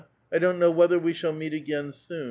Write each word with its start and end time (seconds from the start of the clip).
I 0.31 0.39
don't 0.39 0.57
know 0.57 0.71
whether 0.71 0.97
we 0.97 1.13
shall 1.13 1.31
'^^^t; 1.31 1.55
again 1.55 1.91
soon. 1.91 2.19